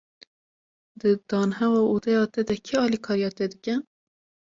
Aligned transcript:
Di 1.01 1.11
danheva 1.33 1.81
odeya 1.95 2.23
te 2.33 2.41
de, 2.47 2.55
kî 2.65 2.75
alîkariya 2.85 3.29
te 3.37 3.45
dike? 3.51 3.75